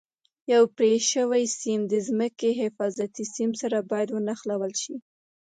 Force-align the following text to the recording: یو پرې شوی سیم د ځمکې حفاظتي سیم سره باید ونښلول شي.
یو 0.53 0.63
پرې 0.75 0.91
شوی 1.11 1.43
سیم 1.59 1.79
د 1.91 1.93
ځمکې 2.07 2.49
حفاظتي 2.61 3.23
سیم 3.35 3.51
سره 3.61 3.77
باید 3.89 4.09
ونښلول 4.11 4.73
شي. 4.81 4.95